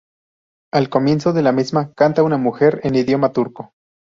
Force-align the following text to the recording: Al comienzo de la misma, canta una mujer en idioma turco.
Al 0.73 0.89
comienzo 0.89 1.31
de 1.31 1.43
la 1.43 1.51
misma, 1.51 1.93
canta 1.93 2.23
una 2.23 2.37
mujer 2.39 2.79
en 2.81 2.95
idioma 2.95 3.33
turco. 3.33 3.71